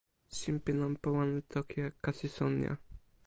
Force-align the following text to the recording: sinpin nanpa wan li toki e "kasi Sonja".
sinpin 0.37 0.77
nanpa 0.79 1.07
wan 1.15 1.29
li 1.35 1.41
toki 1.53 1.77
e 1.87 1.87
"kasi 2.03 2.27
Sonja". 2.37 2.73